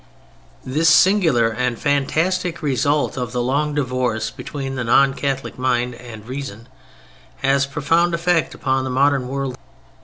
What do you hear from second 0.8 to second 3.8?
singular and fantastic result of the long